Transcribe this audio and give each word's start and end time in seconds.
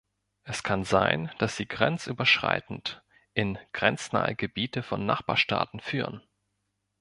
Es 0.41 0.63
kann 0.63 0.83
sein, 0.83 1.29
dass 1.37 1.57
sie 1.57 1.67
grenzüberschreitend 1.67 3.03
in 3.35 3.59
grenznahe 3.71 4.33
Gebiete 4.33 4.81
von 4.81 5.05
Nachbarstaaten 5.05 5.79
führen. 5.79 6.23